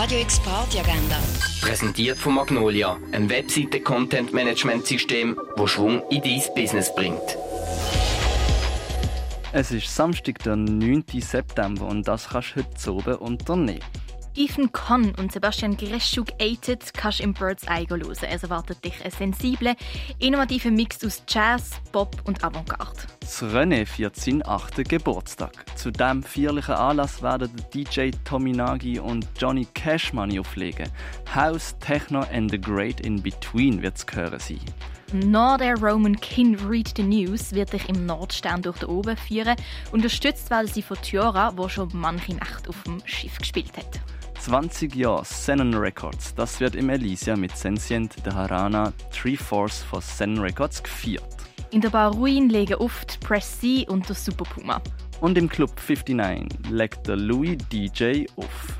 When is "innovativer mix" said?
20.20-21.04